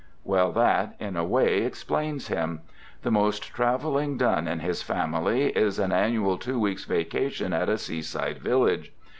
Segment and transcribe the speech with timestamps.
[0.33, 2.61] "Well, that, in a way, explains him.
[3.03, 7.77] The most traveling done in his family is an annual two weeks' vacation at a
[7.77, 8.91] seaside village.